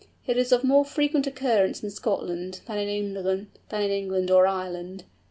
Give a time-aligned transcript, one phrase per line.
[0.25, 3.47] It is of more frequent occurrence in Scotland, than in
[3.87, 5.03] England or Ireland.